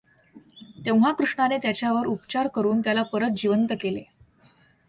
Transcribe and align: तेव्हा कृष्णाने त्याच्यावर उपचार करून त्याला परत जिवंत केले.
तेव्हा 0.85 1.11
कृष्णाने 1.11 1.57
त्याच्यावर 1.57 2.05
उपचार 2.05 2.47
करून 2.47 2.81
त्याला 2.81 3.03
परत 3.03 3.37
जिवंत 3.37 3.73
केले. 3.81 4.03